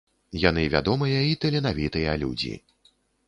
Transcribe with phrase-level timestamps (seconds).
[0.43, 2.53] Яны вядомыя і таленавітыя людзі.